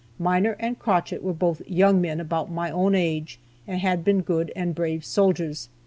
Miner 0.17 0.55
and 0.59 0.79
Crochett 0.79 1.21
were 1.21 1.31
both 1.31 1.61
young 1.67 2.01
men, 2.01 2.19
about 2.19 2.49
my 2.51 2.71
own 2.71 2.95
age, 2.95 3.39
and 3.67 3.79
had 3.81 4.03
been 4.03 4.21
good 4.21 4.51
and 4.55 4.73
brave 4.73 5.05
soldiers. 5.05 5.69